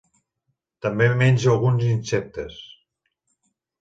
També 0.85 1.09
menja 1.19 1.51
alguns 1.53 1.85
insectes. 1.91 2.57